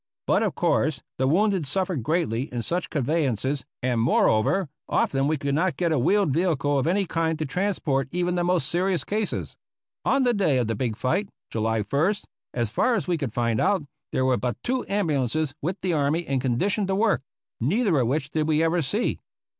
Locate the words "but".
0.25-0.41, 14.37-14.57